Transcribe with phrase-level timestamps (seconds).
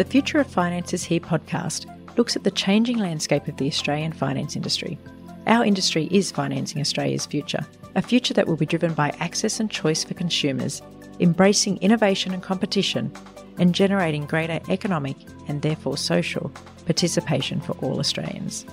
[0.00, 1.84] The Future of Finance is Here podcast
[2.16, 4.98] looks at the changing landscape of the Australian finance industry.
[5.46, 9.70] Our industry is financing Australia's future, a future that will be driven by access and
[9.70, 10.80] choice for consumers,
[11.20, 13.12] embracing innovation and competition,
[13.58, 15.18] and generating greater economic
[15.48, 16.50] and therefore social
[16.86, 18.64] participation for all Australians.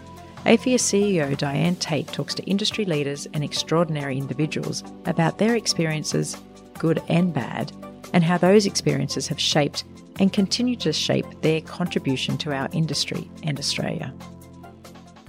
[0.45, 6.37] AFIA CEO Diane Tate talks to industry leaders and extraordinary individuals about their experiences,
[6.79, 7.73] good and bad,
[8.13, 9.83] and how those experiences have shaped
[10.19, 14.13] and continue to shape their contribution to our industry and Australia.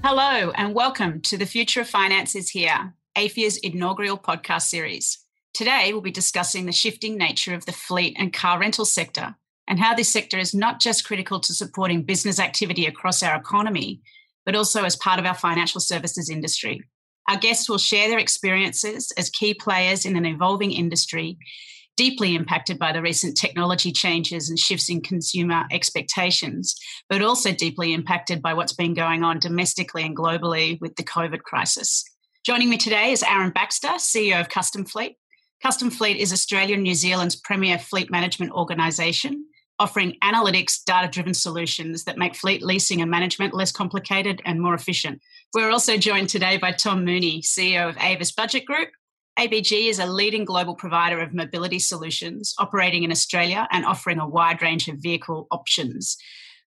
[0.04, 5.18] Hello, and welcome to The Future of Finance is Here, AFIA's inaugural podcast series.
[5.52, 9.34] Today, we'll be discussing the shifting nature of the fleet and car rental sector
[9.66, 14.00] and how this sector is not just critical to supporting business activity across our economy,
[14.46, 16.82] but also as part of our financial services industry.
[17.28, 21.36] Our guests will share their experiences as key players in an evolving industry
[21.98, 26.76] deeply impacted by the recent technology changes and shifts in consumer expectations,
[27.08, 31.40] but also deeply impacted by what's been going on domestically and globally with the COVID
[31.42, 32.04] crisis.
[32.46, 35.16] Joining me today is Aaron Baxter, CEO of Custom Fleet.
[35.60, 39.44] Custom Fleet is Australia and New Zealand's premier fleet management organisation,
[39.80, 44.74] offering analytics data driven solutions that make fleet leasing and management less complicated and more
[44.74, 45.20] efficient.
[45.52, 48.90] We're also joined today by Tom Mooney, CEO of Avis Budget Group,
[49.38, 54.28] ABG is a leading global provider of mobility solutions operating in Australia and offering a
[54.28, 56.16] wide range of vehicle options.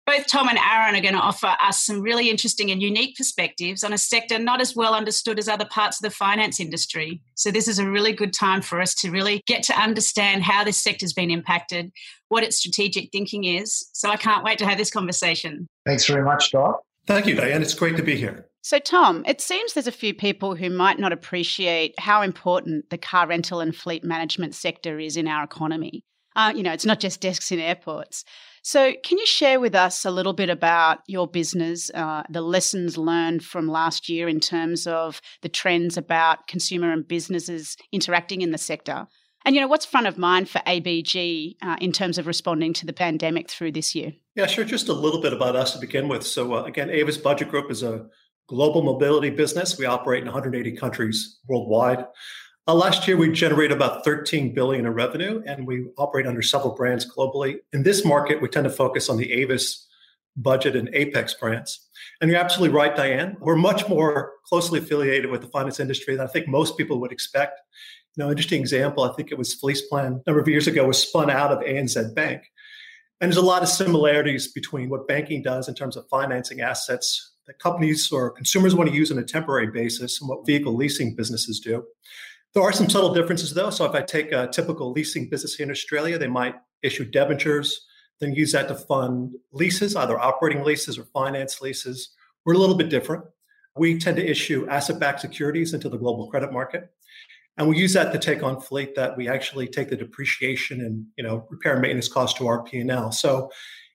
[0.06, 3.82] Both Tom and Aaron are going to offer us some really interesting and unique perspectives
[3.82, 7.20] on a sector not as well understood as other parts of the finance industry.
[7.34, 10.62] So, this is a really good time for us to really get to understand how
[10.62, 11.90] this sector has been impacted,
[12.28, 13.88] what its strategic thinking is.
[13.92, 15.66] So, I can't wait to have this conversation.
[15.84, 16.80] Thanks very much, Doc.
[17.06, 17.62] Thank you, Diane.
[17.62, 18.49] It's great to be here.
[18.62, 22.98] So, Tom, it seems there's a few people who might not appreciate how important the
[22.98, 26.04] car rental and fleet management sector is in our economy.
[26.36, 28.24] Uh, you know, it's not just desks in airports.
[28.62, 32.98] So, can you share with us a little bit about your business, uh, the lessons
[32.98, 38.50] learned from last year in terms of the trends about consumer and businesses interacting in
[38.52, 39.08] the sector?
[39.46, 42.86] And, you know, what's front of mind for ABG uh, in terms of responding to
[42.86, 44.12] the pandemic through this year?
[44.34, 44.66] Yeah, sure.
[44.66, 46.26] Just a little bit about us to begin with.
[46.26, 48.06] So, uh, again, Avis Budget Group is a
[48.50, 49.78] global mobility business.
[49.78, 52.04] We operate in 180 countries worldwide.
[52.66, 56.74] Uh, last year, we generated about 13 billion in revenue, and we operate under several
[56.74, 57.58] brands globally.
[57.72, 59.86] In this market, we tend to focus on the Avis,
[60.36, 61.88] Budget, and Apex brands.
[62.20, 63.36] And you're absolutely right, Diane.
[63.40, 67.12] We're much more closely affiliated with the finance industry than I think most people would
[67.12, 67.60] expect.
[68.16, 69.04] You know, interesting example.
[69.04, 72.14] I think it was FleecePlan a number of years ago was spun out of ANZ
[72.16, 72.42] Bank.
[73.20, 77.30] And there's a lot of similarities between what banking does in terms of financing assets
[77.50, 81.16] that companies or consumers want to use on a temporary basis and what vehicle leasing
[81.16, 81.84] businesses do.
[82.54, 83.70] There are some subtle differences though.
[83.70, 87.86] So if I take a typical leasing business in Australia, they might issue debentures,
[88.20, 92.10] then use that to fund leases, either operating leases or finance leases.
[92.44, 93.24] We're a little bit different.
[93.76, 96.92] We tend to issue asset-backed securities into the global credit market.
[97.56, 101.04] And we use that to take on fleet that we actually take the depreciation and
[101.16, 103.10] you know repair and maintenance cost to our P&L.
[103.10, 103.50] So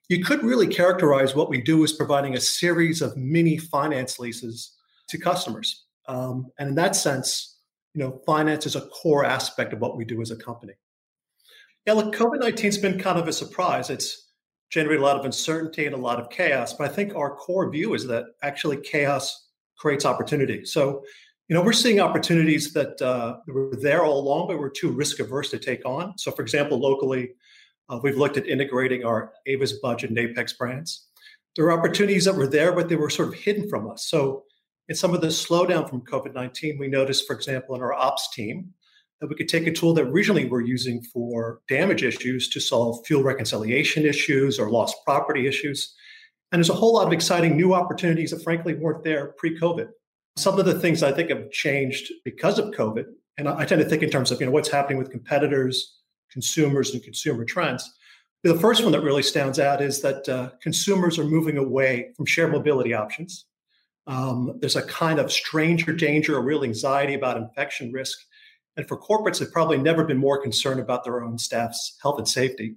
[0.09, 4.73] you could really characterize what we do as providing a series of mini finance leases
[5.07, 5.85] to customers.
[6.07, 7.57] Um, and in that sense,
[7.93, 10.73] you know, finance is a core aspect of what we do as a company.
[11.85, 13.89] Yeah, look, COVID 19 has been kind of a surprise.
[13.89, 14.31] It's
[14.69, 16.73] generated a lot of uncertainty and a lot of chaos.
[16.73, 20.65] But I think our core view is that actually chaos creates opportunity.
[20.65, 21.03] So,
[21.47, 25.19] you know, we're seeing opportunities that uh, were there all along, but we're too risk
[25.19, 26.17] averse to take on.
[26.17, 27.33] So, for example, locally,
[27.89, 31.07] uh, we've looked at integrating our Avis Budget and Apex brands.
[31.55, 34.07] There are opportunities that were there, but they were sort of hidden from us.
[34.07, 34.43] So,
[34.87, 38.29] in some of the slowdown from COVID 19, we noticed, for example, in our ops
[38.33, 38.73] team,
[39.19, 43.05] that we could take a tool that originally we're using for damage issues to solve
[43.05, 45.95] fuel reconciliation issues or lost property issues.
[46.51, 49.87] And there's a whole lot of exciting new opportunities that, frankly, weren't there pre COVID.
[50.37, 53.05] Some of the things I think have changed because of COVID,
[53.37, 56.01] and I tend to think in terms of you know what's happening with competitors,
[56.35, 57.89] consumers and consumer trends.
[58.43, 62.25] The first one that really stands out is that uh, consumers are moving away from
[62.25, 63.45] shared mobility options.
[64.05, 68.19] Um, there's a kind of stranger danger, a real anxiety about infection risk.
[68.75, 72.27] And for corporates, they've probably never been more concerned about their own staff's health and
[72.27, 72.75] safety.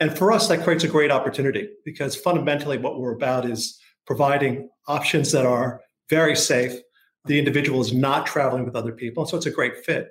[0.00, 4.68] And for us, that creates a great opportunity because fundamentally, what we're about is providing
[4.88, 5.80] options that are
[6.10, 6.80] very safe.
[7.26, 9.24] The individual is not traveling with other people.
[9.24, 10.08] So it's a great fit.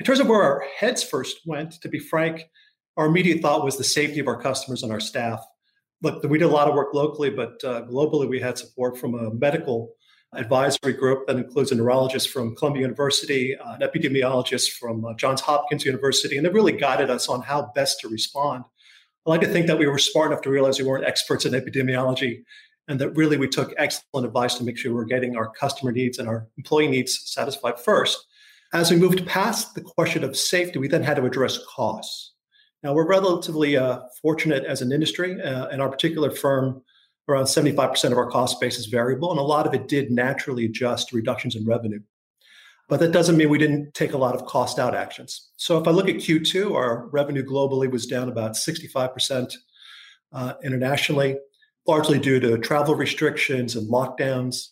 [0.00, 2.48] In terms of where our heads first went, to be frank,
[2.96, 5.44] our immediate thought was the safety of our customers and our staff.
[6.02, 9.14] Look, we did a lot of work locally, but uh, globally, we had support from
[9.14, 9.94] a medical
[10.34, 15.40] advisory group that includes a neurologist from Columbia University, uh, an epidemiologist from uh, Johns
[15.40, 18.64] Hopkins University, and they really guided us on how best to respond.
[19.26, 21.54] I like to think that we were smart enough to realize we weren't experts in
[21.54, 22.44] epidemiology
[22.86, 26.18] and that really we took excellent advice to make sure we're getting our customer needs
[26.18, 28.26] and our employee needs satisfied first.
[28.72, 32.34] As we moved past the question of safety, we then had to address costs.
[32.82, 35.40] Now, we're relatively uh, fortunate as an industry.
[35.40, 36.82] Uh, in our particular firm,
[37.28, 40.66] around 75% of our cost base is variable, and a lot of it did naturally
[40.66, 42.00] adjust to reductions in revenue.
[42.88, 45.50] But that doesn't mean we didn't take a lot of cost out actions.
[45.56, 49.54] So if I look at Q2, our revenue globally was down about 65%
[50.32, 51.38] uh, internationally,
[51.86, 54.68] largely due to travel restrictions and lockdowns.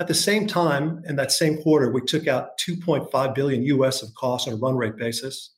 [0.00, 4.12] At the same time, in that same quarter, we took out 2.5 billion US of
[4.14, 5.54] costs on a run rate basis.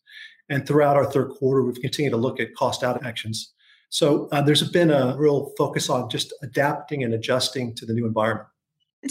[0.49, 3.55] And throughout our third quarter, we've continued to look at cost out actions.
[3.89, 8.07] So uh, there's been a real focus on just adapting and adjusting to the new
[8.07, 8.49] environment.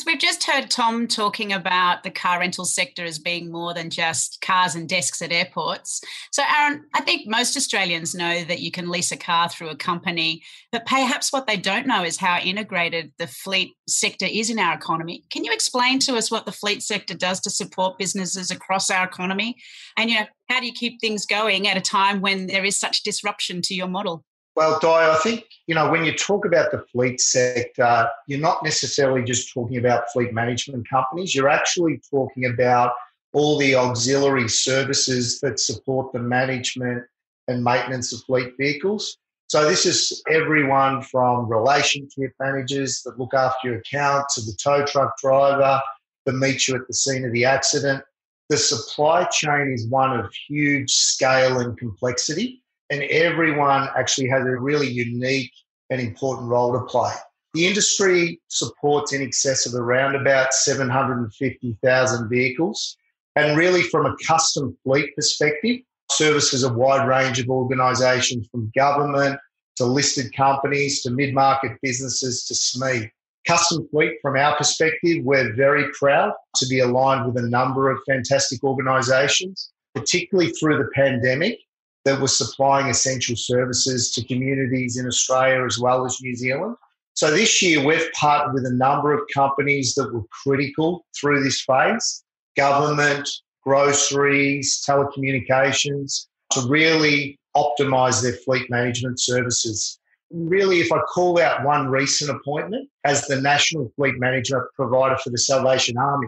[0.03, 4.41] We've just heard Tom talking about the car rental sector as being more than just
[4.41, 6.01] cars and desks at airports.
[6.31, 9.75] So, Aaron, I think most Australians know that you can lease a car through a
[9.75, 14.59] company, but perhaps what they don't know is how integrated the fleet sector is in
[14.59, 15.23] our economy.
[15.29, 19.05] Can you explain to us what the fleet sector does to support businesses across our
[19.05, 19.55] economy?
[19.97, 22.79] And, you know, how do you keep things going at a time when there is
[22.79, 24.23] such disruption to your model?
[24.55, 28.63] Well, Di, I think, you know, when you talk about the fleet sector, you're not
[28.63, 31.35] necessarily just talking about fleet management companies.
[31.35, 32.93] You're actually talking about
[33.33, 37.03] all the auxiliary services that support the management
[37.49, 39.17] and maintenance of fleet vehicles.
[39.47, 44.85] So this is everyone from relationship managers that look after your account to the tow
[44.85, 45.81] truck driver
[46.25, 48.05] that meet you at the scene of the accident.
[48.47, 54.57] The supply chain is one of huge scale and complexity and everyone actually has a
[54.57, 55.51] really unique
[55.89, 57.13] and important role to play.
[57.53, 62.97] The industry supports in excess of around about 750,000 vehicles.
[63.37, 69.39] And really, from a custom fleet perspective, services a wide range of organisations from government
[69.77, 73.09] to listed companies to mid market businesses to SME.
[73.47, 77.99] Custom Fleet, from our perspective, we're very proud to be aligned with a number of
[78.07, 81.59] fantastic organisations, particularly through the pandemic
[82.05, 86.75] that was supplying essential services to communities in Australia as well as New Zealand.
[87.15, 91.61] So this year, we've partnered with a number of companies that were critical through this
[91.61, 92.23] phase
[92.55, 93.27] government,
[93.63, 99.99] groceries, telecommunications to really optimize their fleet management services.
[100.31, 105.31] Really, if I call out one recent appointment as the national fleet management provider for
[105.31, 106.27] the Salvation Army,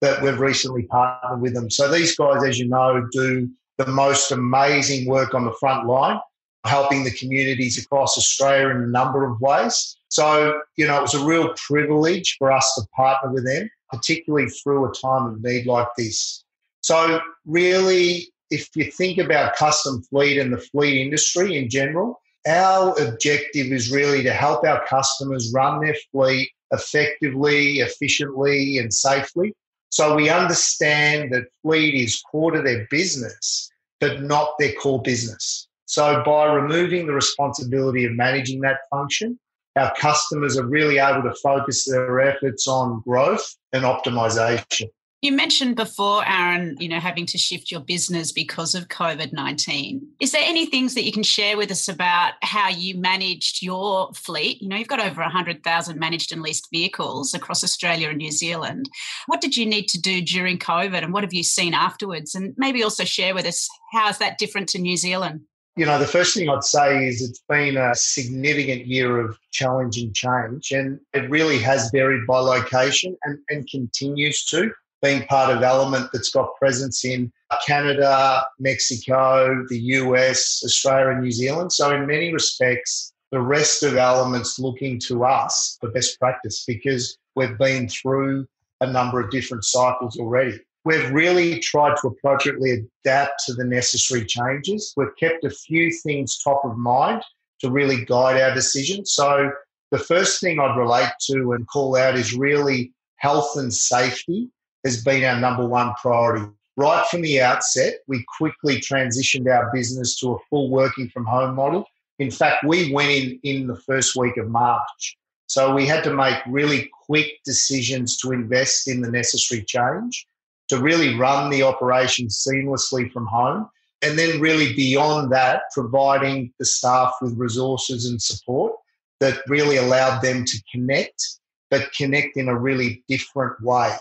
[0.00, 1.70] that we've recently partnered with them.
[1.70, 3.48] So these guys, as you know, do
[3.78, 6.18] the most amazing work on the front line,
[6.64, 9.96] helping the communities across Australia in a number of ways.
[10.08, 14.48] So, you know, it was a real privilege for us to partner with them, particularly
[14.48, 16.44] through a time of need like this.
[16.82, 22.94] So, really, if you think about custom fleet and the fleet industry in general, our
[23.00, 29.54] objective is really to help our customers run their fleet effectively, efficiently, and safely
[29.94, 33.70] so we understand that fleet is core to their business,
[34.00, 35.68] but not their core business.
[35.86, 39.38] So by removing the responsibility of managing that function,
[39.76, 44.88] our customers are really able to focus their efforts on growth and optimization.
[45.24, 50.06] You mentioned before, Aaron, you know, having to shift your business because of COVID 19.
[50.20, 54.12] Is there any things that you can share with us about how you managed your
[54.12, 54.60] fleet?
[54.60, 58.90] You know, you've got over 100,000 managed and leased vehicles across Australia and New Zealand.
[59.24, 62.34] What did you need to do during COVID and what have you seen afterwards?
[62.34, 65.40] And maybe also share with us how is that different to New Zealand?
[65.74, 69.96] You know, the first thing I'd say is it's been a significant year of challenge
[69.96, 74.70] and change, and it really has varied by location and, and continues to
[75.04, 77.30] being part of Element that's got presence in
[77.66, 81.72] Canada, Mexico, the US, Australia, and New Zealand.
[81.72, 87.18] So, in many respects, the rest of Element's looking to us for best practice because
[87.36, 88.46] we've been through
[88.80, 90.58] a number of different cycles already.
[90.86, 94.94] We've really tried to appropriately adapt to the necessary changes.
[94.96, 97.22] We've kept a few things top of mind
[97.60, 99.12] to really guide our decisions.
[99.12, 99.52] So,
[99.90, 104.50] the first thing I'd relate to and call out is really health and safety
[104.84, 106.46] has been our number one priority.
[106.76, 111.54] Right from the outset, we quickly transitioned our business to a full working from home
[111.54, 111.86] model.
[112.18, 115.16] In fact, we went in in the first week of March.
[115.46, 120.26] So we had to make really quick decisions to invest in the necessary change,
[120.68, 123.68] to really run the operation seamlessly from home.
[124.02, 128.74] And then, really beyond that, providing the staff with resources and support
[129.20, 131.38] that really allowed them to connect,
[131.70, 133.94] but connect in a really different way.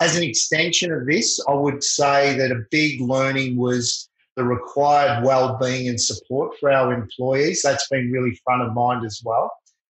[0.00, 5.24] As an extension of this, I would say that a big learning was the required
[5.24, 7.62] well-being and support for our employees.
[7.62, 9.52] That's been really front of mind as well.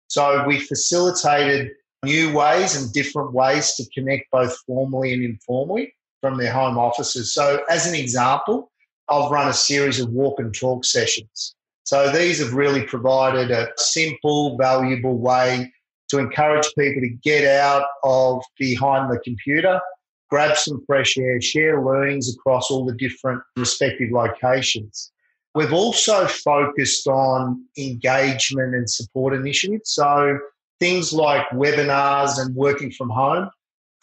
[0.08, 1.70] So we facilitated
[2.04, 7.32] new ways and different ways to connect both formally and informally from their home offices.
[7.32, 8.70] So as an example,
[9.08, 11.54] I've run a series of walk and talk sessions.
[11.84, 15.73] So these have really provided a simple, valuable way
[16.08, 19.80] to encourage people to get out of behind the computer,
[20.30, 25.12] grab some fresh air, share learnings across all the different respective locations.
[25.54, 29.90] We've also focused on engagement and support initiatives.
[29.90, 30.38] So
[30.80, 33.48] things like webinars and working from home,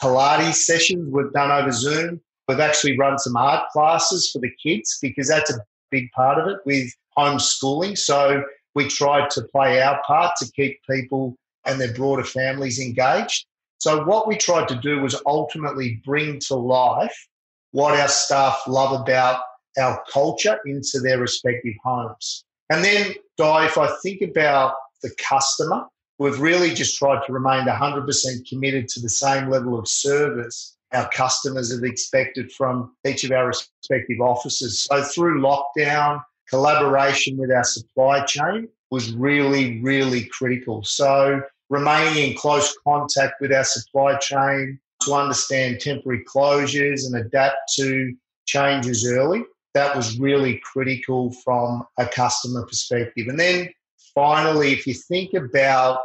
[0.01, 2.21] Pilates sessions we've done over Zoom.
[2.47, 5.59] We've actually run some art classes for the kids because that's a
[5.91, 7.97] big part of it with homeschooling.
[7.97, 11.35] So we tried to play our part to keep people
[11.65, 13.45] and their broader families engaged.
[13.81, 17.27] So, what we tried to do was ultimately bring to life
[17.71, 19.41] what our staff love about
[19.79, 22.45] our culture into their respective homes.
[22.69, 25.87] And then, Di, if I think about the customer,
[26.19, 31.09] we've really just tried to remain 100% committed to the same level of service our
[31.09, 34.83] customers have expected from each of our respective offices.
[34.83, 40.83] So, through lockdown, collaboration with our supply chain was really, really critical.
[40.83, 47.73] So, remaining in close contact with our supply chain to understand temporary closures and adapt
[47.75, 48.13] to
[48.45, 53.27] changes early, that was really critical from a customer perspective.
[53.27, 53.69] And then
[54.13, 55.99] finally, if you think about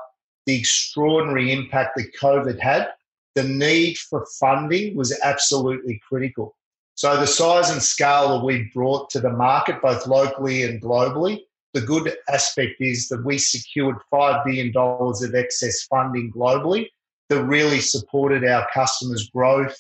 [0.46, 2.88] the extraordinary impact that COVID had,
[3.34, 6.56] the need for funding was absolutely critical.
[6.94, 11.40] So the size and scale that we brought to the market, both locally and globally,
[11.76, 16.88] the good aspect is that we secured $5 billion of excess funding globally
[17.28, 19.76] that really supported our customers' growth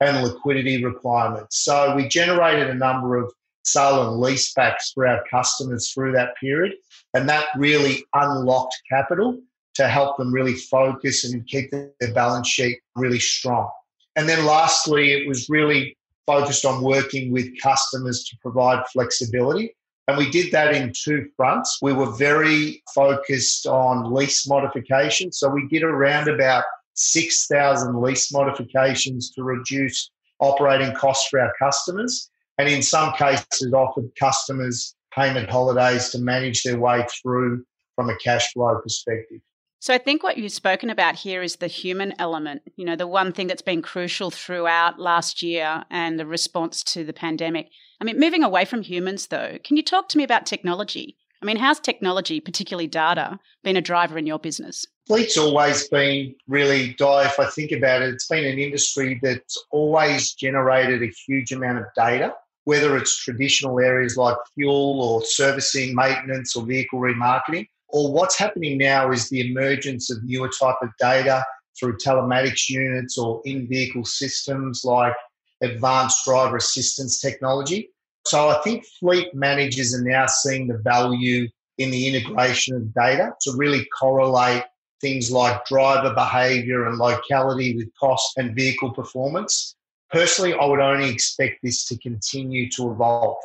[0.00, 1.64] and liquidity requirements.
[1.64, 3.32] So we generated a number of
[3.64, 6.74] sale and leasebacks for our customers through that period,
[7.14, 9.40] and that really unlocked capital
[9.76, 13.70] to help them really focus and keep their balance sheet really strong.
[14.16, 19.74] And then lastly, it was really focused on working with customers to provide flexibility.
[20.08, 21.78] And we did that in two fronts.
[21.82, 25.38] We were very focused on lease modifications.
[25.38, 30.10] So we did around about 6,000 lease modifications to reduce
[30.40, 32.30] operating costs for our customers.
[32.56, 38.16] And in some cases, offered customers payment holidays to manage their way through from a
[38.16, 39.40] cash flow perspective.
[39.80, 42.62] So I think what you've spoken about here is the human element.
[42.76, 47.04] You know, the one thing that's been crucial throughout last year and the response to
[47.04, 47.70] the pandemic.
[48.00, 51.16] I mean, moving away from humans though, can you talk to me about technology?
[51.40, 54.84] I mean, how's technology, particularly data, been a driver in your business?
[55.06, 59.56] Fleet's always been really, Di, if I think about it, it's been an industry that's
[59.70, 65.94] always generated a huge amount of data, whether it's traditional areas like fuel or servicing,
[65.94, 70.90] maintenance, or vehicle remarketing or what's happening now is the emergence of newer type of
[70.98, 71.44] data
[71.78, 75.14] through telematics units or in-vehicle systems like
[75.62, 77.90] advanced driver assistance technology.
[78.26, 83.32] So I think fleet managers are now seeing the value in the integration of data
[83.42, 84.64] to really correlate
[85.00, 89.76] things like driver behavior and locality with cost and vehicle performance.
[90.10, 93.36] Personally, I would only expect this to continue to evolve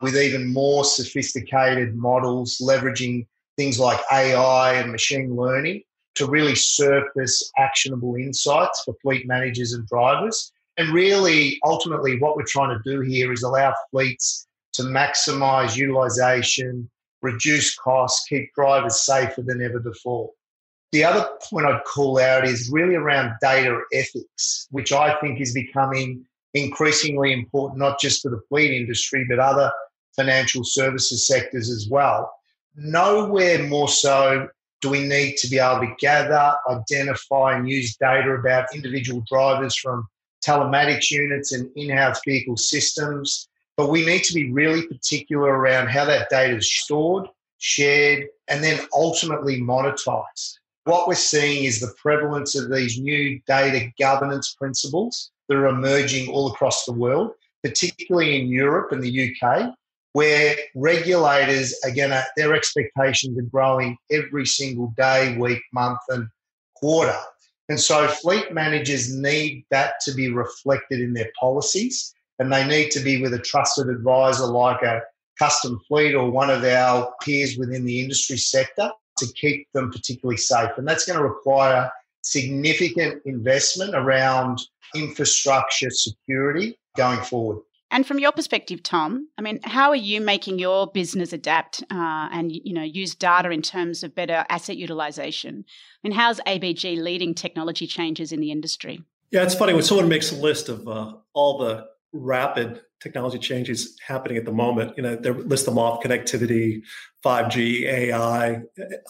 [0.00, 3.26] with even more sophisticated models leveraging
[3.58, 5.82] things like AI and machine learning
[6.14, 10.52] to really surface actionable insights for fleet managers and drivers.
[10.78, 16.88] And really, ultimately, what we're trying to do here is allow fleets to maximize utilization,
[17.20, 20.30] reduce costs, keep drivers safer than ever before.
[20.92, 25.52] The other point I'd call out is really around data ethics, which I think is
[25.52, 26.24] becoming
[26.54, 29.72] increasingly important, not just for the fleet industry, but other
[30.14, 32.32] financial services sectors as well
[32.76, 34.48] nowhere more so
[34.80, 39.76] do we need to be able to gather, identify, and use data about individual drivers
[39.76, 40.06] from
[40.44, 43.48] telematics units and in house vehicle systems.
[43.76, 48.62] But we need to be really particular around how that data is stored, shared, and
[48.62, 50.58] then ultimately monetized.
[50.84, 56.28] What we're seeing is the prevalence of these new data governance principles that are emerging
[56.28, 57.32] all across the world,
[57.62, 59.74] particularly in Europe and the UK,
[60.12, 65.98] where regulators are going to, uh, their expectations are growing every single day, week, month,
[66.08, 66.28] and
[66.76, 67.16] quarter.
[67.68, 72.90] And so fleet managers need that to be reflected in their policies, and they need
[72.92, 75.02] to be with a trusted advisor like a
[75.38, 80.36] custom fleet or one of our peers within the industry sector to keep them particularly
[80.36, 80.70] safe.
[80.76, 81.90] And that's going to require
[82.22, 84.60] significant investment around
[84.94, 87.58] infrastructure security going forward.
[87.90, 92.28] And from your perspective, Tom, I mean, how are you making your business adapt uh,
[92.30, 95.64] and you know use data in terms of better asset utilization?
[95.66, 99.02] I mean, how's ABG leading technology changes in the industry?
[99.30, 103.96] Yeah, it's funny when someone makes a list of uh, all the rapid technology changes
[104.06, 104.94] happening at the moment.
[104.96, 106.82] You know, they list them off: connectivity,
[107.22, 108.62] five G, AI,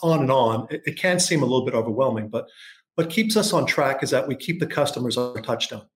[0.03, 0.69] on and on.
[0.71, 2.47] It, it can seem a little bit overwhelming, but
[2.95, 5.87] what keeps us on track is that we keep the customers on our touchstone.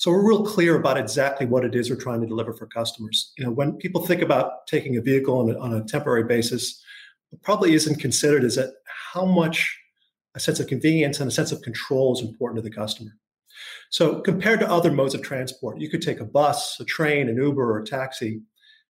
[0.00, 3.34] So we're real clear about exactly what it is we're trying to deliver for customers.
[3.36, 6.82] You know, when people think about taking a vehicle on a, on a temporary basis,
[7.28, 8.72] what probably isn't considered is that
[9.12, 9.78] how much
[10.34, 13.10] a sense of convenience and a sense of control is important to the customer.
[13.90, 17.36] So compared to other modes of transport, you could take a bus, a train, an
[17.36, 18.40] Uber, or a taxi.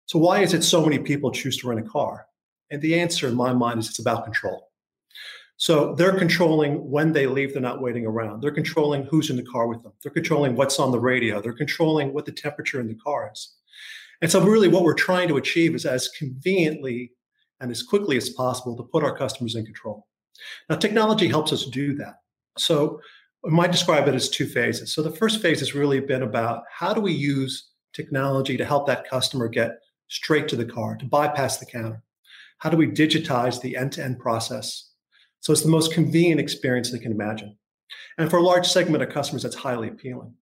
[0.07, 2.27] So why is it so many people choose to rent a car?
[2.71, 4.69] And the answer in my mind is it's about control.
[5.63, 8.41] So they're controlling when they leave, they're not waiting around.
[8.41, 9.93] They're controlling who's in the car with them.
[10.03, 11.41] They're controlling what's on the radio.
[11.41, 13.55] They're controlling what the temperature in the car is.
[14.21, 17.13] And so, really, what we're trying to achieve is as conveniently
[17.61, 20.09] and as quickly as possible to put our customers in control.
[20.69, 22.17] Now, technology helps us do that.
[22.59, 23.01] So,
[23.47, 24.93] I might describe it as two phases.
[24.93, 28.89] So, the first phase has really been about how do we use technology to help
[28.89, 29.79] that customer get
[30.09, 32.03] straight to the car, to bypass the counter?
[32.59, 34.89] How do we digitize the end to end process
[35.43, 37.59] so it's the most convenient experience they can imagine.
[38.17, 40.33] And for a large segment of customers, that's highly appealing.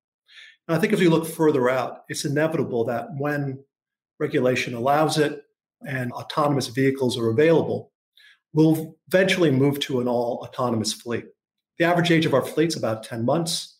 [0.68, 3.64] And I think if you look further out, it's inevitable that when
[4.18, 5.42] regulation allows it
[5.88, 7.92] and autonomous vehicles are available,
[8.52, 11.24] we'll eventually move to an all autonomous fleet.
[11.78, 13.78] The average age of our fleet is about 10 months.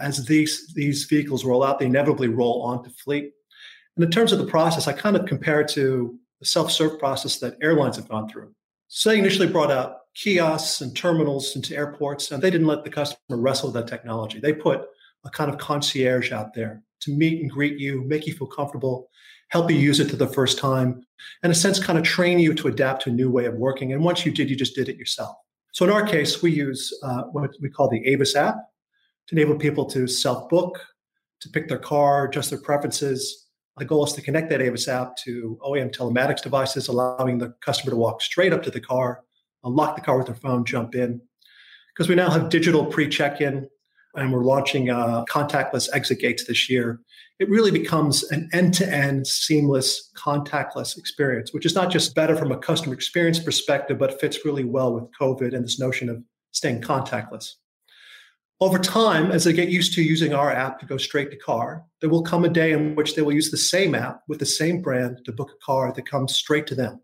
[0.00, 3.32] As these, these vehicles roll out, they inevitably roll onto fleet.
[3.96, 7.00] And in terms of the process, I kind of compare it to the self serve
[7.00, 8.54] process that airlines have gone through.
[8.86, 12.90] So they initially brought out kiosks and terminals into airports, and they didn't let the
[12.90, 14.40] customer wrestle with that technology.
[14.40, 14.86] They put
[15.24, 19.08] a kind of concierge out there to meet and greet you, make you feel comfortable,
[19.48, 21.04] help you use it for the first time,
[21.42, 23.54] and in a sense, kind of train you to adapt to a new way of
[23.54, 23.92] working.
[23.92, 25.36] And once you did, you just did it yourself.
[25.72, 28.56] So in our case, we use uh, what we call the Avis app
[29.28, 30.80] to enable people to self book,
[31.40, 33.46] to pick their car, adjust their preferences.
[33.76, 37.90] The goal is to connect that Avis app to OEM telematics devices, allowing the customer
[37.90, 39.22] to walk straight up to the car,
[39.64, 41.20] unlock the car with their phone, jump in.
[41.94, 43.68] Because we now have digital pre check in
[44.14, 47.00] and we're launching uh, contactless exit gates this year.
[47.38, 52.36] It really becomes an end to end, seamless, contactless experience, which is not just better
[52.36, 56.22] from a customer experience perspective, but fits really well with COVID and this notion of
[56.52, 57.54] staying contactless.
[58.62, 61.82] Over time, as they get used to using our app to go straight to car,
[62.02, 64.44] there will come a day in which they will use the same app with the
[64.44, 67.00] same brand to book a car that comes straight to them.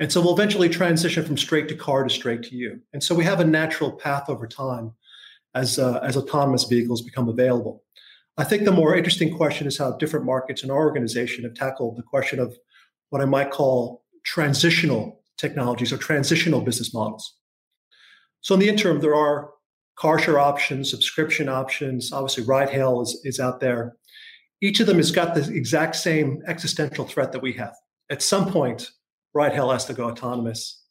[0.00, 2.80] And so we'll eventually transition from straight to car to straight to you.
[2.94, 4.94] And so we have a natural path over time
[5.54, 7.84] as, uh, as autonomous vehicles become available.
[8.38, 11.98] I think the more interesting question is how different markets in our organization have tackled
[11.98, 12.56] the question of
[13.10, 17.36] what I might call transitional technologies or transitional business models.
[18.40, 19.50] So in the interim, there are
[19.96, 22.10] car share options, subscription options.
[22.10, 23.96] Obviously, ride hail is, is out there.
[24.62, 27.74] Each of them has got the exact same existential threat that we have.
[28.10, 28.90] At some point,
[29.34, 30.82] ride hail has to go autonomous.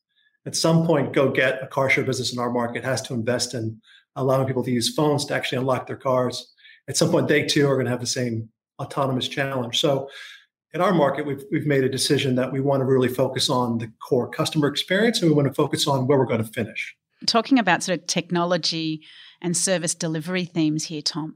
[0.45, 3.81] At some point, GoGet a car share business in our market has to invest in
[4.15, 6.53] allowing people to use phones to actually unlock their cars.
[6.87, 8.49] At some point, they too are going to have the same
[8.79, 9.79] autonomous challenge.
[9.79, 10.09] So,
[10.73, 13.79] in our market, we've, we've made a decision that we want to really focus on
[13.79, 16.95] the core customer experience and we want to focus on where we're going to finish.
[17.25, 19.01] Talking about sort of technology
[19.41, 21.35] and service delivery themes here, Tom,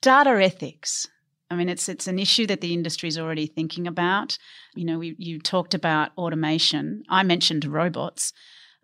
[0.00, 1.08] data ethics.
[1.50, 4.38] I mean, it's it's an issue that the industry is already thinking about.
[4.74, 7.02] You know, we, you talked about automation.
[7.08, 8.32] I mentioned robots.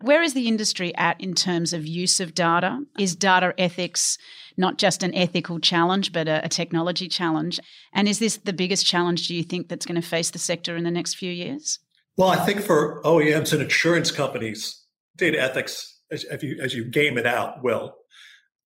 [0.01, 2.81] Where is the industry at in terms of use of data?
[2.99, 4.17] Is data ethics
[4.57, 7.59] not just an ethical challenge, but a, a technology challenge?
[7.93, 10.75] And is this the biggest challenge, do you think, that's going to face the sector
[10.75, 11.79] in the next few years?
[12.17, 14.83] Well, I think for OEMs and insurance companies,
[15.15, 17.95] data ethics, as, you, as you game it out, will.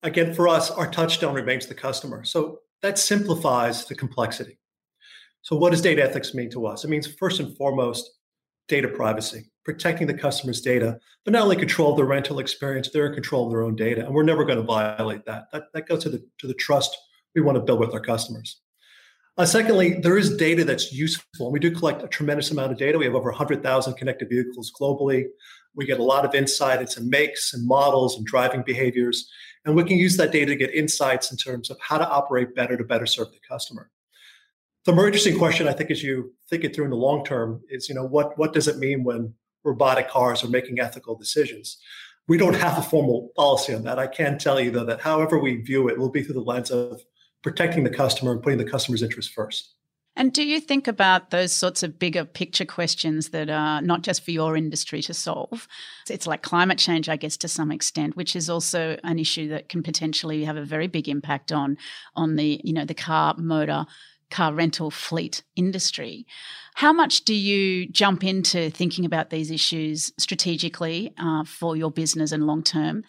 [0.02, 2.24] Again, for us, our touchstone remains the customer.
[2.24, 4.60] So that simplifies the complexity.
[5.42, 6.84] So, what does data ethics mean to us?
[6.84, 8.10] It means first and foremost
[8.68, 13.08] data privacy, protecting the customer's data, but not only control of the rental experience, they're
[13.08, 15.46] in control of their own data, and we're never going to violate that.
[15.52, 16.98] That, that goes to the to the trust
[17.36, 18.62] we want to build with our customers.
[19.38, 21.48] Uh, secondly, there is data that's useful.
[21.48, 22.98] And We do collect a tremendous amount of data.
[22.98, 25.28] We have over 100,000 connected vehicles globally.
[25.76, 29.32] We get a lot of insight into makes and models and driving behaviors.
[29.65, 32.56] And we can use that data to get insights in terms of how to operate
[32.56, 33.89] better to better serve the customer.
[34.86, 37.62] The more interesting question, I think, as you think it through in the long term,
[37.69, 41.78] is you know what what does it mean when robotic cars are making ethical decisions?
[42.28, 44.00] We don't have a formal policy on that.
[44.00, 46.72] I can tell you though that however we view it will be through the lens
[46.72, 47.02] of
[47.43, 49.76] protecting the customer and putting the customer's interest first.
[50.20, 54.22] And do you think about those sorts of bigger picture questions that are not just
[54.22, 55.66] for your industry to solve?
[56.10, 59.70] It's like climate change, I guess, to some extent, which is also an issue that
[59.70, 61.78] can potentially have a very big impact on
[62.18, 63.86] on the you know the car motor
[64.30, 66.28] car rental fleet industry.
[66.76, 72.34] How much do you jump into thinking about these issues strategically uh, for your business
[72.34, 73.06] and long term?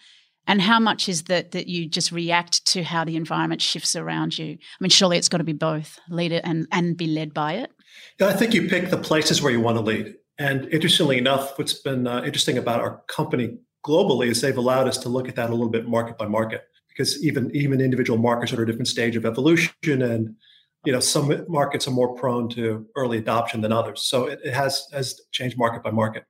[0.51, 4.37] And how much is that that you just react to how the environment shifts around
[4.37, 4.55] you?
[4.55, 7.53] I mean, surely it's got to be both, lead it and, and be led by
[7.53, 7.71] it.
[8.19, 10.13] Yeah, I think you pick the places where you want to lead.
[10.37, 14.97] And interestingly enough, what's been uh, interesting about our company globally is they've allowed us
[14.97, 18.51] to look at that a little bit market by market because even even individual markets
[18.51, 20.35] are at a different stage of evolution and
[20.83, 24.53] you know some markets are more prone to early adoption than others so it, it
[24.53, 26.25] has has changed market by market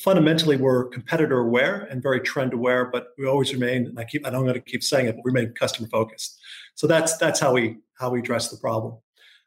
[0.00, 4.26] fundamentally we're competitor aware and very trend aware, but we always remain, and I keep,
[4.26, 6.38] I don't going to keep saying it, but we remain customer focused.
[6.74, 8.98] So that's, that's how we, how we address the problem.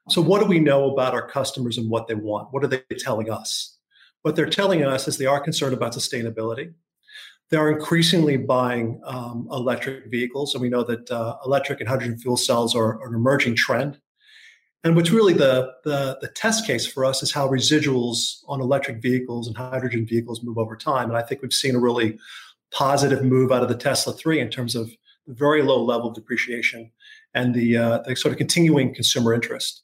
[0.10, 2.50] So what do we know about our customers and what they want?
[2.52, 3.78] What are they telling us?
[4.22, 6.74] What they're telling us is they are concerned about sustainability.
[7.50, 12.18] They are increasingly buying um, electric vehicles, and we know that uh, electric and hydrogen
[12.18, 14.00] fuel cells are, are an emerging trend.
[14.84, 19.02] And what's really the, the, the test case for us is how residuals on electric
[19.02, 21.10] vehicles and hydrogen vehicles move over time.
[21.10, 22.18] And I think we've seen a really
[22.72, 24.90] positive move out of the Tesla 3 in terms of
[25.26, 26.92] the very low level of depreciation
[27.34, 29.84] and the, uh, the sort of continuing consumer interest.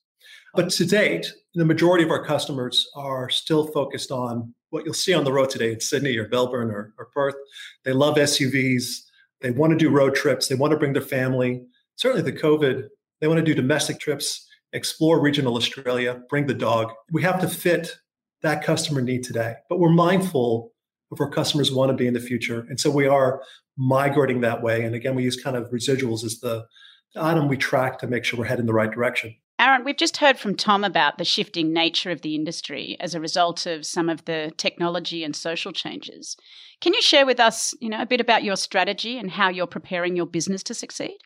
[0.53, 5.13] But to date, the majority of our customers are still focused on what you'll see
[5.13, 7.35] on the road today in Sydney or Melbourne or, or Perth.
[7.83, 9.01] They love SUVs.
[9.41, 10.47] They want to do road trips.
[10.47, 11.63] They want to bring their family.
[11.95, 12.87] Certainly, the COVID,
[13.19, 16.91] they want to do domestic trips explore regional Australia, bring the dog.
[17.11, 17.95] We have to fit
[18.41, 20.73] that customer need today, but we're mindful
[21.11, 22.65] of where customers want to be in the future.
[22.69, 23.41] And so we are
[23.77, 24.83] migrating that way.
[24.83, 26.65] And again, we use kind of residuals as the,
[27.13, 29.35] the item we track to make sure we're heading the right direction.
[29.59, 33.19] Aaron, we've just heard from Tom about the shifting nature of the industry as a
[33.19, 36.35] result of some of the technology and social changes.
[36.81, 39.67] Can you share with us, you know, a bit about your strategy and how you're
[39.67, 41.17] preparing your business to succeed?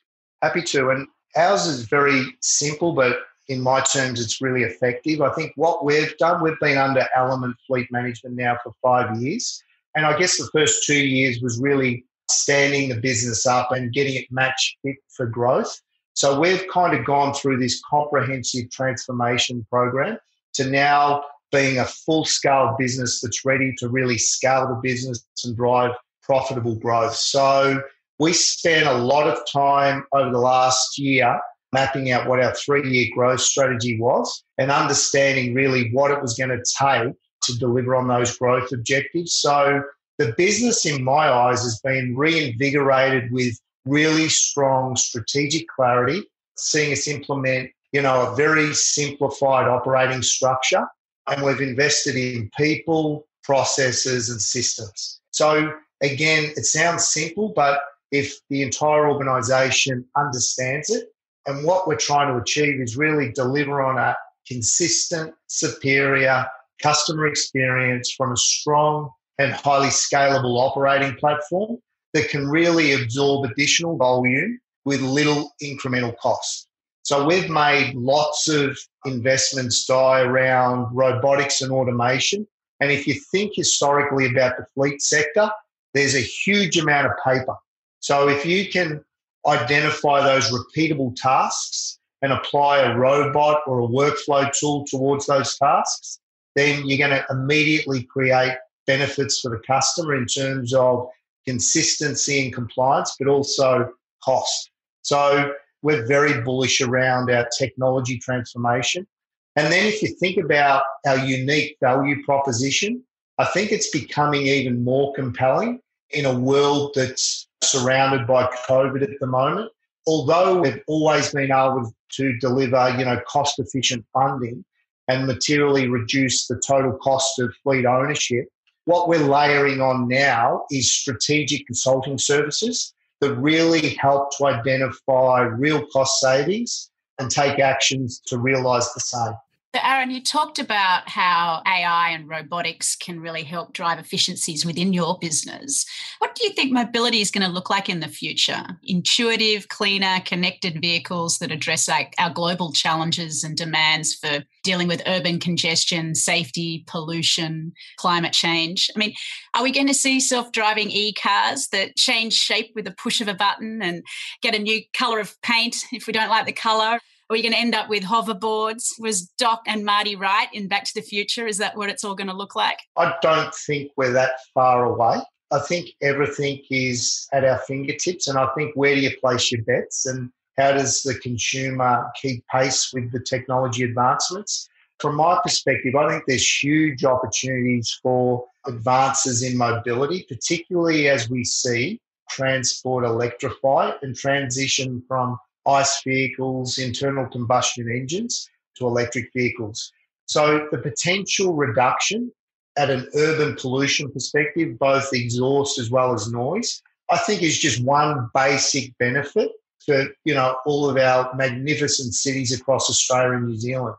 [0.44, 0.90] Happy to.
[0.90, 3.18] And ours is very simple, but
[3.50, 5.22] in my terms, it's really effective.
[5.22, 9.64] I think what we've done, we've been under Element Fleet Management now for five years.
[9.96, 14.16] And I guess the first two years was really standing the business up and getting
[14.16, 15.82] it match fit for growth.
[16.14, 20.18] So we've kind of gone through this comprehensive transformation program
[20.56, 25.56] to now being a full scale business that's ready to really scale the business and
[25.56, 27.16] drive profitable growth.
[27.16, 27.82] So
[28.20, 31.40] we spent a lot of time over the last year
[31.74, 36.36] mapping out what our three year growth strategy was and understanding really what it was
[36.36, 39.36] going to take to deliver on those growth objectives.
[39.36, 39.84] So
[40.18, 43.54] the business, in my eyes, has been reinvigorated with
[43.86, 46.24] really strong strategic clarity,
[46.58, 50.86] seeing us implement, you know, a very simplified operating structure.
[51.28, 55.22] And we've invested in people, processes, and systems.
[55.32, 57.80] So again, it sounds simple, but
[58.12, 61.10] if the entire organization understands it
[61.48, 64.16] and what we're trying to achieve is really deliver on a
[64.48, 66.46] consistent, superior
[66.82, 71.78] customer experience from a strong and highly scalable operating platform
[72.14, 76.68] that can really absorb additional volume with little incremental cost.
[77.04, 82.46] So we've made lots of investments Di around robotics and automation.
[82.82, 85.50] And if you think historically about the fleet sector,
[85.94, 87.56] there's a huge amount of paper.
[88.02, 89.04] So if you can
[89.48, 96.20] identify those repeatable tasks and apply a robot or a workflow tool towards those tasks,
[96.56, 98.54] then you're going to immediately create
[98.88, 101.08] benefits for the customer in terms of
[101.46, 103.90] consistency and compliance, but also
[104.24, 104.72] cost.
[105.04, 109.08] So we're very bullish around our technology transformation.
[109.56, 113.04] And then if you think about our unique value proposition,
[113.38, 115.80] I think it's becoming even more compelling
[116.12, 119.72] in a world that's surrounded by COVID at the moment.
[120.06, 124.64] Although we've always been able to deliver, you know, cost efficient funding
[125.10, 128.46] and materially reduce the total cost of fleet ownership,
[128.86, 135.86] what we're layering on now is strategic consulting services that really help to identify real
[135.88, 136.90] cost savings
[137.20, 139.34] and take actions to realize the same.
[139.76, 144.94] So, Aaron, you talked about how AI and robotics can really help drive efficiencies within
[144.94, 145.86] your business.
[146.20, 148.64] What do you think mobility is going to look like in the future?
[148.86, 155.04] Intuitive, cleaner, connected vehicles that address like our global challenges and demands for dealing with
[155.06, 158.90] urban congestion, safety, pollution, climate change.
[158.96, 159.14] I mean,
[159.54, 163.20] are we going to see self driving e cars that change shape with a push
[163.20, 164.06] of a button and
[164.42, 167.00] get a new color of paint if we don't like the color?
[167.30, 168.98] Are we going to end up with hoverboards?
[169.00, 171.46] Was Doc and Marty right in Back to the Future?
[171.46, 172.80] Is that what it's all going to look like?
[172.96, 175.18] I don't think we're that far away.
[175.52, 179.62] I think everything is at our fingertips, and I think where do you place your
[179.64, 184.70] bets and how does the consumer keep pace with the technology advancements?
[185.00, 191.44] From my perspective, I think there's huge opportunities for advances in mobility, particularly as we
[191.44, 195.38] see transport electrify and transition from
[195.68, 199.92] ICE vehicles, internal combustion engines, to electric vehicles.
[200.26, 202.32] So the potential reduction
[202.78, 207.84] at an urban pollution perspective, both exhaust as well as noise, I think is just
[207.84, 209.52] one basic benefit
[209.86, 213.96] for you know all of our magnificent cities across Australia and New Zealand.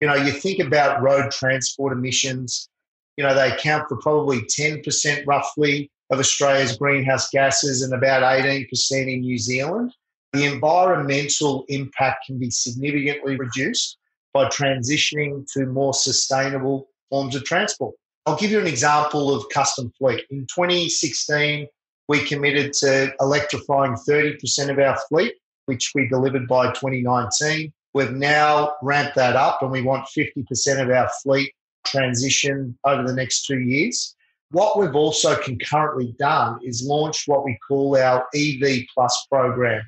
[0.00, 2.68] You know, you think about road transport emissions.
[3.16, 8.22] You know, they account for probably ten percent roughly of Australia's greenhouse gases and about
[8.24, 9.92] eighteen percent in New Zealand.
[10.32, 13.98] The environmental impact can be significantly reduced
[14.32, 17.94] by transitioning to more sustainable forms of transport.
[18.24, 20.24] I'll give you an example of custom fleet.
[20.30, 21.66] In 2016,
[22.08, 25.34] we committed to electrifying 30% of our fleet,
[25.66, 27.72] which we delivered by 2019.
[27.92, 31.52] We've now ramped that up and we want 50% of our fleet
[31.84, 34.14] transition over the next two years.
[34.50, 39.82] What we've also concurrently done is launched what we call our EV Plus program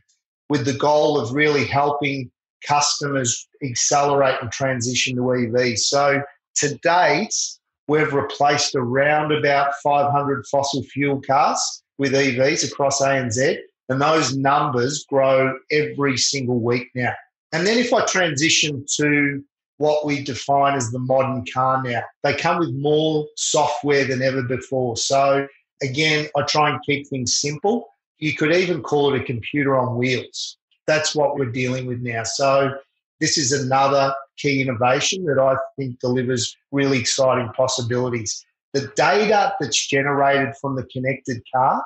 [0.48, 2.30] with the goal of really helping
[2.66, 5.78] customers accelerate and transition to EV.
[5.78, 6.22] So
[6.56, 7.34] to date,
[7.88, 15.04] we've replaced around about 500 fossil fuel cars with EVs across ANZ, and those numbers
[15.08, 17.12] grow every single week now.
[17.52, 19.44] And then if I transition to
[19.78, 24.42] what we define as the modern car now, they come with more software than ever
[24.42, 24.96] before.
[24.96, 25.46] So
[25.82, 27.88] again, I try and keep things simple.
[28.18, 30.56] You could even call it a computer on wheels.
[30.86, 32.24] That's what we're dealing with now.
[32.24, 32.74] So
[33.20, 38.44] this is another key innovation that I think delivers really exciting possibilities.
[38.72, 41.82] The data that's generated from the connected car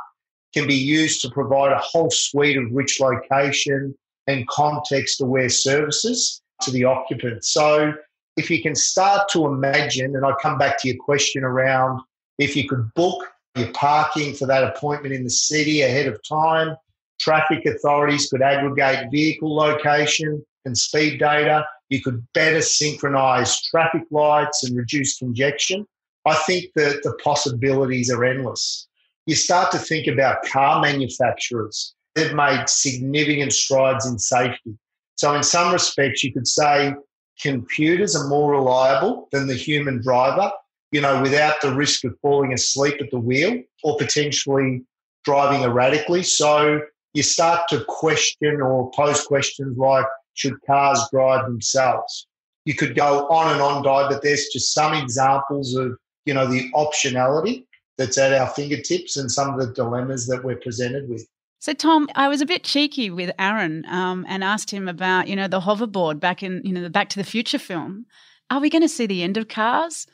[0.55, 3.95] can be used to provide a whole suite of rich location
[4.27, 7.45] and context aware services to the occupant.
[7.45, 7.93] So,
[8.37, 12.01] if you can start to imagine, and I come back to your question around
[12.39, 13.25] if you could book
[13.57, 16.77] your parking for that appointment in the city ahead of time,
[17.19, 21.67] traffic authorities could aggregate vehicle location and speed data.
[21.89, 25.87] You could better synchronize traffic lights and reduce congestion.
[26.27, 28.87] I think that the possibilities are endless.
[29.27, 31.95] You start to think about car manufacturers.
[32.15, 34.79] They've made significant strides in safety.
[35.17, 36.95] So, in some respects, you could say
[37.41, 40.51] computers are more reliable than the human driver,
[40.93, 44.83] you know, without the risk of falling asleep at the wheel or potentially
[45.25, 46.23] driving erratically.
[46.23, 46.81] So,
[47.15, 52.27] you start to question or pose questions like should cars drive themselves?
[52.65, 55.97] You could go on and on, Di, but there's just some examples of
[56.29, 57.65] you know, the optionality
[57.97, 61.27] that's at our fingertips and some of the dilemmas that we're presented with.
[61.59, 65.35] So, Tom, I was a bit cheeky with Aaron um, and asked him about, you
[65.35, 68.05] know, the hoverboard back in, you know, the Back to the Future film.
[68.51, 70.07] Are we going to see the end of cars?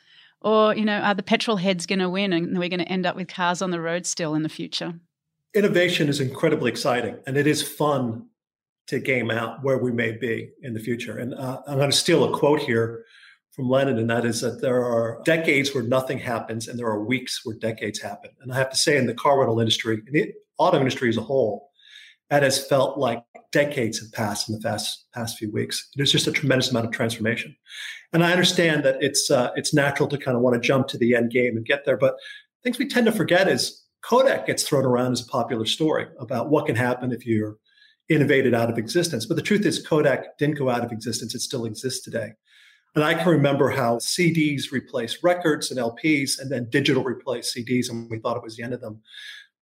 [0.45, 3.07] Or, you know, are the petrol heads going to win and we're going to end
[3.07, 4.93] up with cars on the road still in the future?
[5.55, 8.27] Innovation is incredibly exciting and it is fun
[8.87, 11.17] to game out where we may be in the future.
[11.17, 13.03] And uh, I'm going to steal a quote here
[13.55, 17.03] from Lenin, and that is that there are decades where nothing happens, and there are
[17.03, 18.29] weeks where decades happen.
[18.41, 21.17] And I have to say, in the car rental industry, in the auto industry as
[21.17, 21.69] a whole,
[22.29, 25.89] that has felt like decades have passed in the past past few weeks.
[25.95, 27.55] There's just a tremendous amount of transformation,
[28.13, 30.97] and I understand that it's uh, it's natural to kind of want to jump to
[30.97, 31.97] the end game and get there.
[31.97, 32.15] But
[32.63, 36.49] things we tend to forget is Kodak gets thrown around as a popular story about
[36.49, 37.57] what can happen if you're
[38.09, 39.25] innovated out of existence.
[39.25, 42.33] But the truth is, Kodak didn't go out of existence; it still exists today.
[42.95, 47.89] And I can remember how CDs replaced records and LPs, and then digital replaced CDs,
[47.89, 49.01] and we thought it was the end of them.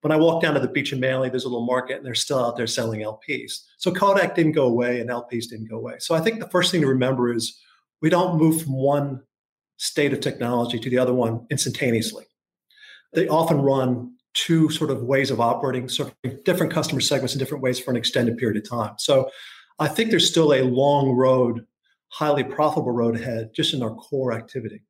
[0.03, 2.13] When I walk down to the beach in Manly, there's a little market, and they're
[2.13, 3.61] still out there selling LPs.
[3.77, 5.95] So Kodak didn't go away, and LPs didn't go away.
[5.99, 7.57] So I think the first thing to remember is
[8.01, 9.21] we don't move from one
[9.77, 12.25] state of technology to the other one instantaneously.
[13.13, 16.13] They often run two sort of ways of operating, serving
[16.43, 18.95] different customer segments in different ways for an extended period of time.
[18.99, 19.29] So
[19.79, 21.65] I think there's still a long road
[22.09, 24.83] highly profitable road ahead just in our core activity.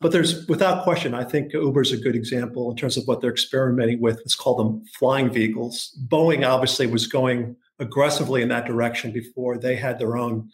[0.00, 3.20] But there's, without question, I think Uber is a good example in terms of what
[3.20, 4.20] they're experimenting with.
[4.20, 5.98] It's called them flying vehicles.
[6.06, 10.50] Boeing obviously was going aggressively in that direction before they had their own,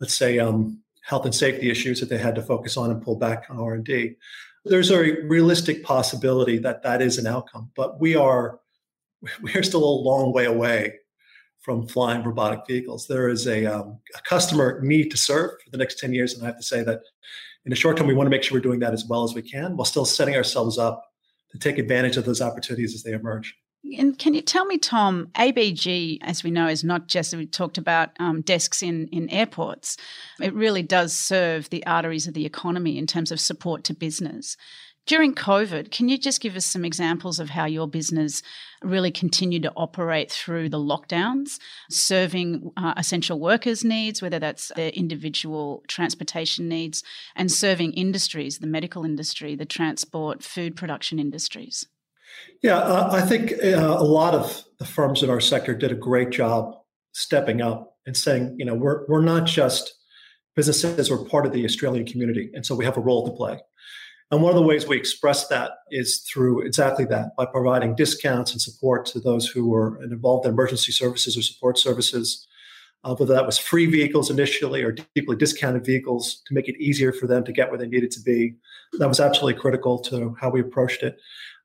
[0.00, 3.16] let's say, um, health and safety issues that they had to focus on and pull
[3.16, 4.14] back on R&D.
[4.64, 8.60] There's a realistic possibility that that is an outcome, but we are
[9.42, 10.94] we are still a long way away
[11.62, 13.06] from flying robotic vehicles.
[13.06, 16.34] There is a, um, a customer need to serve for the next 10 years.
[16.34, 17.02] And I have to say that
[17.64, 19.34] in the short term, we want to make sure we're doing that as well as
[19.34, 21.04] we can while still setting ourselves up
[21.50, 23.54] to take advantage of those opportunities as they emerge.
[23.98, 27.78] And can you tell me, Tom, ABG, as we know, is not just, we talked
[27.78, 29.96] about um, desks in, in airports.
[30.40, 34.56] It really does serve the arteries of the economy in terms of support to business.
[35.04, 38.40] During COVID, can you just give us some examples of how your business
[38.82, 41.58] really continued to operate through the lockdowns,
[41.90, 47.02] serving uh, essential workers' needs, whether that's their individual transportation needs,
[47.34, 51.86] and serving industries, the medical industry, the transport, food production industries?
[52.62, 55.96] Yeah, uh, I think uh, a lot of the firms in our sector did a
[55.96, 56.76] great job
[57.10, 59.94] stepping up and saying, you know, we're we're not just
[60.54, 63.60] businesses, we're part of the Australian community, and so we have a role to play.
[64.30, 68.52] And one of the ways we express that is through exactly that by providing discounts
[68.52, 72.46] and support to those who were involved in emergency services or support services,
[73.04, 77.12] uh, whether that was free vehicles initially or deeply discounted vehicles to make it easier
[77.12, 78.54] for them to get where they needed to be.
[78.98, 81.18] That was absolutely critical to how we approached it.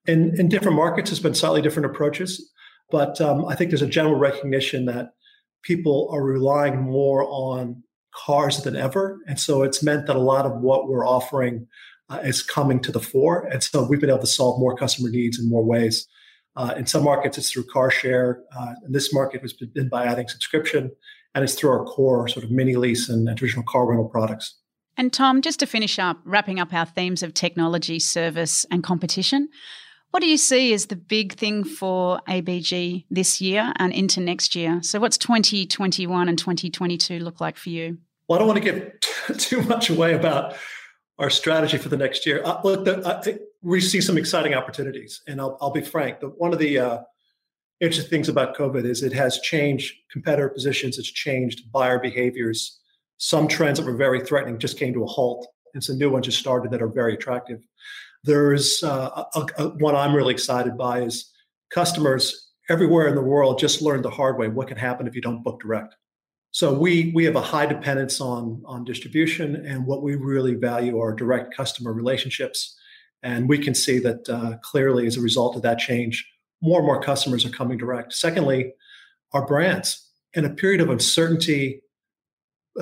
[0.06, 2.52] In, in different markets, there's been slightly different approaches,
[2.90, 5.14] but um, I think there's a general recognition that
[5.64, 7.84] people are relying more on
[8.16, 9.20] cars than ever.
[9.28, 11.68] And so it's meant that a lot of what we're offering
[12.10, 13.46] uh, is coming to the fore.
[13.52, 16.08] And so we've been able to solve more customer needs in more ways.
[16.56, 18.42] Uh, in some markets, it's through car share.
[18.58, 20.92] Uh, in this market, it's been by adding subscription,
[21.36, 24.58] and it's through our core sort of mini lease and, and traditional car rental products.
[24.98, 29.50] And Tom, just to finish up, wrapping up our themes of technology, service, and competition,
[30.10, 34.56] what do you see as the big thing for ABG this year and into next
[34.56, 34.80] year?
[34.82, 38.00] So, what's 2021 and 2022 look like for you?
[38.28, 40.56] Well, I don't want to give too much away about
[41.20, 42.42] our strategy for the next year.
[42.44, 46.20] Uh, look, the, we see some exciting opportunities, and I'll, I'll be frank.
[46.20, 47.00] The, one of the uh,
[47.80, 50.98] interesting things about COVID is it has changed competitor positions.
[50.98, 52.80] It's changed buyer behaviors.
[53.18, 56.26] Some trends that were very threatening just came to a halt, and some new ones
[56.26, 57.60] just started that are very attractive.
[58.24, 61.32] There's uh, a, a, one I'm really excited by is
[61.72, 65.22] customers everywhere in the world just learned the hard way what can happen if you
[65.22, 65.96] don't book direct.
[66.58, 71.00] So we we have a high dependence on on distribution, and what we really value
[71.00, 72.76] are direct customer relationships.
[73.22, 76.28] And we can see that uh, clearly as a result of that change,
[76.64, 78.14] more and more customers are coming direct.
[78.14, 78.74] Secondly,
[79.34, 80.10] our brands.
[80.34, 81.84] In a period of uncertainty,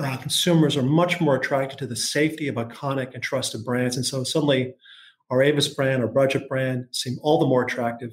[0.00, 4.06] uh, consumers are much more attracted to the safety of iconic and trusted brands, and
[4.06, 4.72] so suddenly,
[5.28, 8.12] our Avis brand, our budget brand, seem all the more attractive.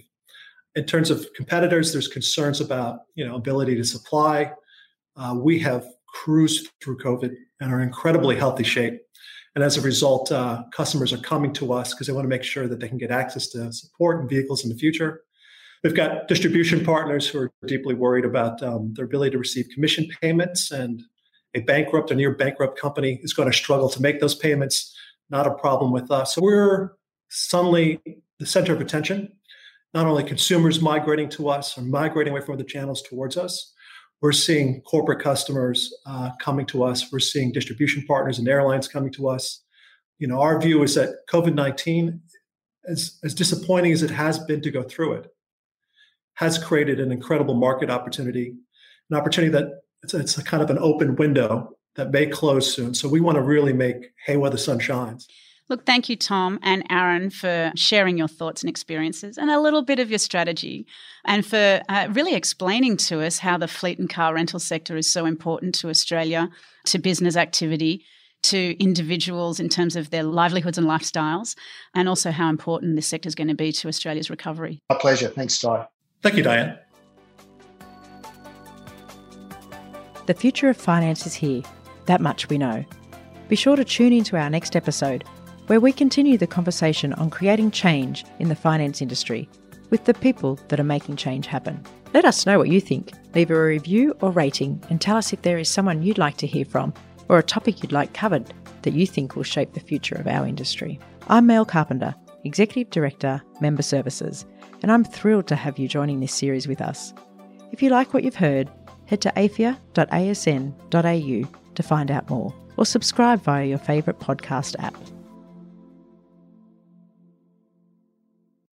[0.76, 4.52] In terms of competitors, there's concerns about you know ability to supply
[5.16, 9.02] uh, we have cruised through COVID and are in incredibly healthy shape.
[9.56, 12.44] And as a result, uh, customers are coming to us because they want to make
[12.44, 15.22] sure that they can get access to support and vehicles in the future.
[15.84, 20.08] We've got distribution partners who are deeply worried about um, their ability to receive commission
[20.22, 21.04] payments, and
[21.56, 24.96] a bankrupt or near bankrupt company is going to struggle to make those payments.
[25.30, 26.36] Not a problem with us.
[26.36, 26.94] So we're
[27.30, 28.00] suddenly
[28.40, 29.34] the center of attention.
[29.94, 33.74] Not only consumers migrating to us or migrating away from other channels towards us,
[34.24, 37.12] we're seeing corporate customers uh, coming to us.
[37.12, 39.64] We're seeing distribution partners and airlines coming to us.
[40.18, 42.22] You know, our view is that COVID 19,
[42.88, 45.28] as, as disappointing as it has been to go through it,
[46.36, 48.56] has created an incredible market opportunity,
[49.10, 52.94] an opportunity that it's, it's a kind of an open window that may close soon.
[52.94, 55.28] So we want to really make hay while the sun shines.
[55.70, 59.82] Look, thank you, Tom and Aaron, for sharing your thoughts and experiences and a little
[59.82, 60.86] bit of your strategy
[61.24, 65.10] and for uh, really explaining to us how the fleet and car rental sector is
[65.10, 66.50] so important to Australia,
[66.86, 68.04] to business activity,
[68.44, 71.56] to individuals in terms of their livelihoods and lifestyles,
[71.96, 74.82] and also how important this sector is going to be to Australia's recovery.
[74.90, 75.30] My pleasure.
[75.30, 75.88] Thanks, Di.
[76.22, 76.78] Thank you, Diane.
[80.26, 81.64] The future of finance is here.
[82.06, 82.84] That much we know.
[83.48, 85.24] Be sure to tune into our next episode
[85.68, 89.50] where we continue the conversation on creating change in the finance industry
[89.90, 91.84] with the people that are making change happen.
[92.14, 93.12] Let us know what you think.
[93.34, 96.48] Leave a review or rating and tell us if there is someone you'd like to
[96.48, 96.94] hear from
[97.30, 100.46] or a topic you'd like covered that you think will shape the future of our
[100.46, 101.00] industry.
[101.28, 102.14] I'm Mel Carpenter,
[102.44, 104.46] Executive Director, Member Services,
[104.82, 107.14] and I'm thrilled to have you joining this series with us.
[107.72, 108.70] If you like what you've heard,
[109.06, 109.78] head to afia.asn.au
[111.76, 114.96] to find out more or subscribe via your favourite podcast app.